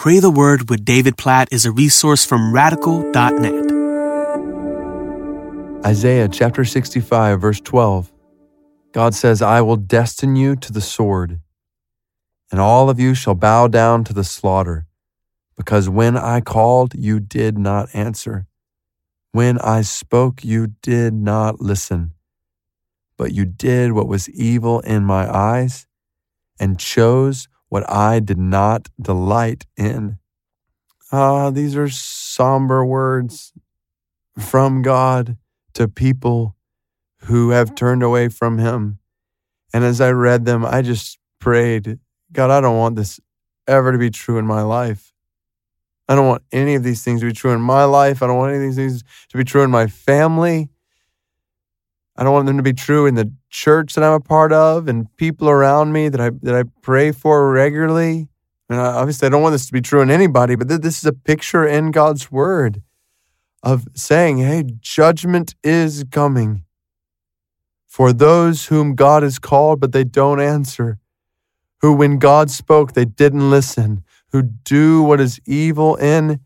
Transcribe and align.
Pray 0.00 0.18
the 0.18 0.30
Word 0.30 0.70
with 0.70 0.82
David 0.86 1.18
Platt 1.18 1.52
is 1.52 1.66
a 1.66 1.70
resource 1.70 2.24
from 2.24 2.54
radical.net. 2.54 3.52
Isaiah 5.84 6.26
chapter 6.26 6.64
65, 6.64 7.38
verse 7.38 7.60
12. 7.60 8.10
God 8.92 9.14
says, 9.14 9.42
I 9.42 9.60
will 9.60 9.76
destine 9.76 10.36
you 10.36 10.56
to 10.56 10.72
the 10.72 10.80
sword, 10.80 11.40
and 12.50 12.58
all 12.58 12.88
of 12.88 12.98
you 12.98 13.12
shall 13.12 13.34
bow 13.34 13.68
down 13.68 14.02
to 14.04 14.14
the 14.14 14.24
slaughter, 14.24 14.86
because 15.54 15.90
when 15.90 16.16
I 16.16 16.40
called, 16.40 16.94
you 16.94 17.20
did 17.20 17.58
not 17.58 17.90
answer. 17.92 18.46
When 19.32 19.58
I 19.58 19.82
spoke, 19.82 20.42
you 20.42 20.68
did 20.80 21.12
not 21.12 21.60
listen. 21.60 22.12
But 23.18 23.32
you 23.32 23.44
did 23.44 23.92
what 23.92 24.08
was 24.08 24.30
evil 24.30 24.80
in 24.80 25.04
my 25.04 25.30
eyes 25.30 25.86
and 26.58 26.78
chose 26.78 27.49
what 27.70 27.88
I 27.90 28.20
did 28.20 28.36
not 28.36 28.90
delight 29.00 29.64
in. 29.76 30.18
Ah, 31.10 31.50
these 31.50 31.74
are 31.76 31.88
somber 31.88 32.84
words 32.84 33.52
from 34.38 34.82
God 34.82 35.38
to 35.74 35.88
people 35.88 36.56
who 37.22 37.50
have 37.50 37.74
turned 37.74 38.02
away 38.02 38.28
from 38.28 38.58
Him. 38.58 38.98
And 39.72 39.84
as 39.84 40.00
I 40.00 40.10
read 40.10 40.44
them, 40.44 40.64
I 40.64 40.82
just 40.82 41.18
prayed, 41.38 41.98
God, 42.32 42.50
I 42.50 42.60
don't 42.60 42.76
want 42.76 42.96
this 42.96 43.20
ever 43.66 43.92
to 43.92 43.98
be 43.98 44.10
true 44.10 44.38
in 44.38 44.46
my 44.46 44.62
life. 44.62 45.12
I 46.08 46.16
don't 46.16 46.26
want 46.26 46.42
any 46.50 46.74
of 46.74 46.82
these 46.82 47.04
things 47.04 47.20
to 47.20 47.26
be 47.26 47.32
true 47.32 47.52
in 47.52 47.60
my 47.60 47.84
life. 47.84 48.20
I 48.20 48.26
don't 48.26 48.36
want 48.36 48.52
any 48.52 48.64
of 48.64 48.68
these 48.68 48.76
things 48.76 49.04
to 49.28 49.38
be 49.38 49.44
true 49.44 49.62
in 49.62 49.70
my 49.70 49.86
family. 49.86 50.68
I 52.20 52.24
don't 52.24 52.34
want 52.34 52.44
them 52.44 52.58
to 52.58 52.62
be 52.62 52.74
true 52.74 53.06
in 53.06 53.14
the 53.14 53.32
church 53.48 53.94
that 53.94 54.04
I'm 54.04 54.12
a 54.12 54.20
part 54.20 54.52
of 54.52 54.88
and 54.88 55.06
people 55.16 55.48
around 55.48 55.94
me 55.94 56.10
that 56.10 56.20
I 56.20 56.28
that 56.42 56.54
I 56.54 56.64
pray 56.82 57.12
for 57.12 57.50
regularly. 57.50 58.28
And 58.68 58.78
I, 58.78 58.84
obviously, 58.92 59.24
I 59.24 59.30
don't 59.30 59.40
want 59.40 59.54
this 59.54 59.66
to 59.66 59.72
be 59.72 59.80
true 59.80 60.02
in 60.02 60.10
anybody, 60.10 60.54
but 60.54 60.68
th- 60.68 60.82
this 60.82 60.98
is 60.98 61.06
a 61.06 61.14
picture 61.14 61.66
in 61.66 61.92
God's 61.92 62.30
word 62.30 62.82
of 63.62 63.88
saying, 63.96 64.36
"Hey, 64.36 64.64
judgment 64.80 65.54
is 65.64 66.04
coming 66.10 66.64
for 67.86 68.12
those 68.12 68.66
whom 68.66 68.94
God 68.94 69.22
has 69.22 69.38
called, 69.38 69.80
but 69.80 69.92
they 69.92 70.04
don't 70.04 70.40
answer." 70.40 70.98
Who, 71.80 71.94
when 71.94 72.18
God 72.18 72.50
spoke, 72.50 72.92
they 72.92 73.06
didn't 73.06 73.48
listen, 73.48 74.04
who 74.32 74.42
do 74.42 75.02
what 75.02 75.18
is 75.18 75.40
evil 75.46 75.96
in 75.96 76.40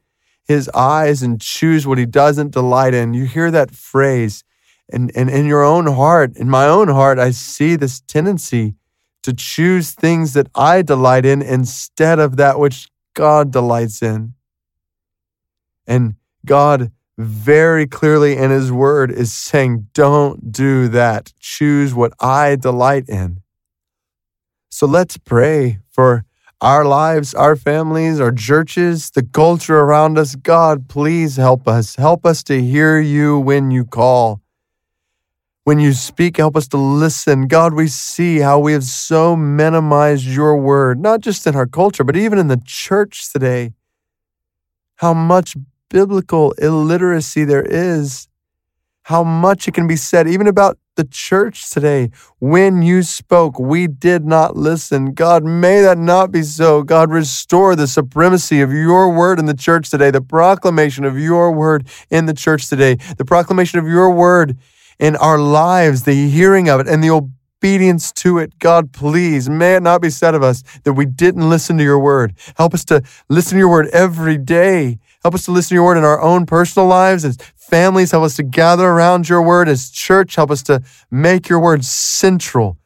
his 0.46 0.68
eyes 0.68 1.20
and 1.20 1.40
choose 1.40 1.84
what 1.84 1.98
he 1.98 2.06
doesn't 2.06 2.52
delight 2.52 2.94
in. 2.94 3.14
You 3.14 3.24
hear 3.24 3.50
that 3.50 3.72
phrase 3.72 4.44
and, 4.92 5.10
and 5.16 5.30
in 5.30 5.46
your 5.46 5.64
own 5.64 5.86
heart, 5.86 6.36
in 6.36 6.48
my 6.48 6.66
own 6.66 6.88
heart, 6.88 7.18
I 7.18 7.30
see 7.30 7.76
this 7.76 8.00
tendency 8.00 8.74
to 9.22 9.32
choose 9.32 9.92
things 9.92 10.34
that 10.34 10.48
I 10.54 10.82
delight 10.82 11.24
in 11.24 11.40
instead 11.40 12.18
of 12.18 12.36
that 12.36 12.58
which 12.58 12.88
God 13.14 13.50
delights 13.50 14.02
in. 14.02 14.34
And 15.86 16.16
God 16.44 16.92
very 17.16 17.86
clearly 17.86 18.36
in 18.36 18.50
His 18.50 18.70
Word 18.70 19.10
is 19.10 19.32
saying, 19.32 19.88
don't 19.94 20.52
do 20.52 20.88
that. 20.88 21.32
Choose 21.40 21.94
what 21.94 22.12
I 22.20 22.56
delight 22.56 23.08
in. 23.08 23.40
So 24.68 24.86
let's 24.86 25.16
pray 25.16 25.78
for 25.90 26.24
our 26.60 26.84
lives, 26.84 27.34
our 27.34 27.56
families, 27.56 28.20
our 28.20 28.32
churches, 28.32 29.10
the 29.10 29.22
culture 29.22 29.80
around 29.80 30.18
us. 30.18 30.34
God, 30.34 30.88
please 30.88 31.36
help 31.36 31.68
us. 31.68 31.96
Help 31.96 32.26
us 32.26 32.42
to 32.44 32.60
hear 32.60 32.98
you 32.98 33.38
when 33.38 33.70
you 33.70 33.84
call. 33.84 34.43
When 35.64 35.78
you 35.78 35.94
speak, 35.94 36.36
help 36.36 36.56
us 36.56 36.68
to 36.68 36.76
listen. 36.76 37.48
God, 37.48 37.72
we 37.72 37.88
see 37.88 38.40
how 38.40 38.58
we 38.58 38.74
have 38.74 38.84
so 38.84 39.34
minimized 39.34 40.26
your 40.26 40.58
word, 40.58 41.00
not 41.00 41.20
just 41.20 41.46
in 41.46 41.56
our 41.56 41.66
culture, 41.66 42.04
but 42.04 42.16
even 42.16 42.38
in 42.38 42.48
the 42.48 42.60
church 42.66 43.32
today. 43.32 43.72
How 44.96 45.14
much 45.14 45.56
biblical 45.88 46.52
illiteracy 46.58 47.44
there 47.44 47.64
is. 47.64 48.28
How 49.04 49.24
much 49.24 49.66
it 49.66 49.72
can 49.72 49.86
be 49.86 49.96
said, 49.96 50.28
even 50.28 50.46
about 50.46 50.78
the 50.96 51.04
church 51.04 51.70
today. 51.70 52.10
When 52.40 52.82
you 52.82 53.02
spoke, 53.02 53.58
we 53.58 53.86
did 53.86 54.26
not 54.26 54.56
listen. 54.56 55.14
God, 55.14 55.44
may 55.44 55.80
that 55.80 55.96
not 55.98 56.30
be 56.30 56.42
so. 56.42 56.82
God, 56.82 57.10
restore 57.10 57.74
the 57.74 57.86
supremacy 57.86 58.60
of 58.60 58.70
your 58.70 59.12
word 59.12 59.38
in 59.38 59.46
the 59.46 59.54
church 59.54 59.90
today, 59.90 60.10
the 60.10 60.20
proclamation 60.20 61.04
of 61.04 61.18
your 61.18 61.50
word 61.52 61.88
in 62.10 62.26
the 62.26 62.34
church 62.34 62.68
today, 62.68 62.96
the 63.16 63.24
proclamation 63.24 63.78
of 63.78 63.86
your 63.86 64.10
word 64.10 64.58
in 64.98 65.16
our 65.16 65.38
lives, 65.38 66.02
the 66.02 66.28
hearing 66.28 66.68
of 66.68 66.80
it 66.80 66.88
and 66.88 67.02
the 67.02 67.10
obedience 67.10 68.12
to 68.12 68.38
it. 68.38 68.58
God, 68.58 68.92
please, 68.92 69.48
may 69.48 69.76
it 69.76 69.82
not 69.82 70.02
be 70.02 70.10
said 70.10 70.34
of 70.34 70.42
us 70.42 70.62
that 70.84 70.92
we 70.92 71.06
didn't 71.06 71.48
listen 71.48 71.78
to 71.78 71.84
your 71.84 71.98
word. 71.98 72.34
Help 72.56 72.74
us 72.74 72.84
to 72.86 73.02
listen 73.28 73.52
to 73.52 73.58
your 73.58 73.70
word 73.70 73.88
every 73.88 74.36
day. 74.36 74.98
Help 75.22 75.34
us 75.34 75.46
to 75.46 75.52
listen 75.52 75.70
to 75.70 75.74
your 75.76 75.84
word 75.84 75.96
in 75.96 76.04
our 76.04 76.20
own 76.20 76.44
personal 76.46 76.86
lives 76.86 77.24
as 77.24 77.38
families. 77.56 78.10
Help 78.10 78.24
us 78.24 78.36
to 78.36 78.42
gather 78.42 78.86
around 78.86 79.28
your 79.28 79.42
word 79.42 79.68
as 79.68 79.90
church. 79.90 80.36
Help 80.36 80.50
us 80.50 80.62
to 80.64 80.82
make 81.10 81.48
your 81.48 81.58
word 81.58 81.84
central 81.84 82.76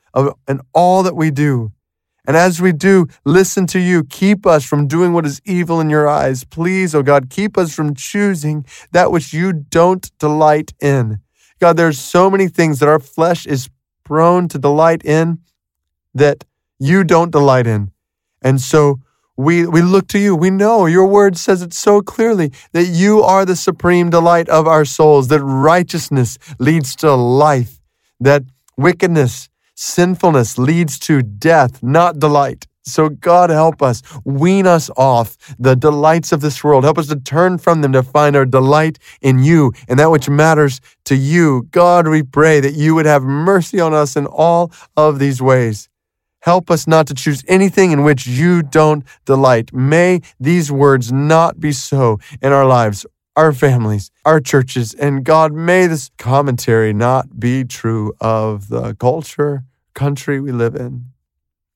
in 0.46 0.60
all 0.72 1.02
that 1.02 1.16
we 1.16 1.30
do. 1.30 1.72
And 2.26 2.36
as 2.36 2.60
we 2.60 2.72
do, 2.72 3.08
listen 3.25 3.66
to 3.69 3.80
you. 3.80 4.04
Keep 4.04 4.46
us 4.46 4.64
from 4.64 4.86
doing 4.86 5.14
what 5.14 5.25
is 5.25 5.40
evil 5.46 5.80
in 5.80 5.88
your 5.88 6.06
eyes. 6.06 6.44
Please, 6.44 6.94
oh 6.94 7.02
God, 7.02 7.30
keep 7.30 7.56
us 7.56 7.75
from 7.75 7.94
choosing 7.94 8.66
that 8.92 9.10
which 9.10 9.32
you 9.32 9.52
don't 9.52 10.10
delight 10.19 10.75
in. 10.78 11.20
God, 11.58 11.76
there's 11.76 11.98
so 11.98 12.30
many 12.30 12.48
things 12.48 12.78
that 12.78 12.88
our 12.88 12.98
flesh 12.98 13.46
is 13.46 13.69
prone 14.04 14.48
to 14.48 14.58
delight 14.58 15.04
in 15.04 15.38
that 16.14 16.44
you 16.78 17.04
don't 17.04 17.30
delight 17.30 17.66
in. 17.66 17.91
And 18.41 18.60
so 18.60 19.00
we, 19.36 19.66
we 19.66 19.82
look 19.82 20.08
to 20.08 20.19
you. 20.19 20.34
We 20.34 20.50
know 20.50 20.86
your 20.86 21.06
word 21.06 21.36
says 21.36 21.62
it 21.62 21.72
so 21.72 22.00
clearly 22.00 22.52
that 22.72 22.86
you 22.86 23.22
are 23.22 23.44
the 23.44 23.56
supreme 23.56 24.10
delight 24.10 24.48
of 24.48 24.66
our 24.66 24.84
souls, 24.84 25.28
that 25.28 25.42
righteousness 25.42 26.38
leads 26.58 26.96
to 26.96 27.14
life, 27.14 27.80
that 28.19 28.42
wickedness, 28.76 29.48
sinfulness 29.75 30.58
leads 30.58 30.98
to 31.00 31.22
death, 31.22 31.82
not 31.82 32.19
delight. 32.19 32.66
So, 32.88 33.09
God, 33.09 33.50
help 33.50 33.82
us. 33.82 34.03
Wean 34.25 34.66
us 34.66 34.91
off 34.97 35.37
the 35.59 35.76
delights 35.76 36.32
of 36.32 36.41
this 36.41 36.62
world. 36.65 36.84
Help 36.84 36.99
us 36.99 37.09
to 37.09 37.16
turn 37.16 37.59
from 37.59 37.82
them 37.82 37.93
to 37.93 38.03
find 38.03 38.37
our 38.37 38.47
delight 38.47 38.99
in 39.21 39.38
you 39.38 39.72
and 39.88 39.99
that 39.99 40.10
which 40.10 40.28
matters 40.28 40.81
to 41.04 41.16
you. 41.16 41.69
God, 41.71 42.09
we 42.09 42.22
pray 42.22 42.60
that 42.60 42.75
you 42.75 42.94
would 42.94 43.06
have 43.06 43.22
mercy 43.22 43.81
on 43.81 43.94
us 43.94 44.16
in 44.16 44.26
all 44.26 44.72
of 44.97 45.19
these 45.19 45.41
ways. 45.41 45.88
Help 46.41 46.71
us 46.71 46.87
not 46.87 47.06
to 47.09 47.15
choose 47.15 47.43
anything 47.49 47.91
in 47.91 48.04
which 48.04 48.26
you 48.26 48.62
don't 48.62 49.05
delight. 49.25 49.72
May 49.72 50.20
these 50.38 50.70
words 50.70 51.12
not 51.12 51.59
be 51.59 51.72
so 51.72 52.19
in 52.41 52.53
our 52.53 52.65
lives, 52.65 53.05
our 53.34 53.53
families, 53.53 54.10
our 54.25 54.41
churches, 54.41 54.94
and 54.94 55.25
God, 55.25 55.53
may 55.53 55.87
this 55.87 56.10
commentary 56.16 56.93
not 56.93 57.41
be 57.41 57.65
true 57.65 58.12
of 58.20 58.69
the 58.69 58.94
culture, 58.94 59.65
country 59.94 60.41
we 60.41 60.53
live 60.53 60.76
in. 60.76 61.06